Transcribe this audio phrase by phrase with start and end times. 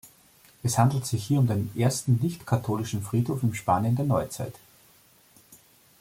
[0.63, 4.55] Es handelt sich hier um den ersten nicht-katholischen Friedhof im Spanien der Neuzeit.